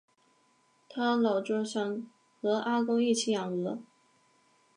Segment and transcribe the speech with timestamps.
[0.89, 2.07] 她老著想
[2.41, 3.83] 和阿公一起养鹅